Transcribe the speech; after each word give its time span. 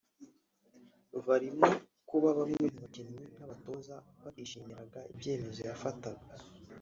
Birimo 1.25 1.67
kuba 2.09 2.29
bamwe 2.37 2.63
mu 2.73 2.79
bakinnyi 2.83 3.21
n’abatoza 3.37 3.95
batishimiraga 4.23 4.99
ibyemezo 5.13 5.61
yafataga 5.69 6.25